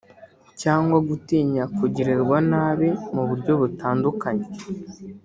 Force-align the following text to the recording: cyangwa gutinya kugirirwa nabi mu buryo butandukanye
cyangwa 0.61 0.97
gutinya 1.07 1.63
kugirirwa 1.77 2.37
nabi 2.51 2.89
mu 3.13 3.23
buryo 3.29 3.53
butandukanye 3.61 4.47